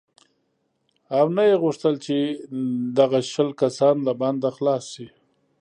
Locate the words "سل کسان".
3.33-3.95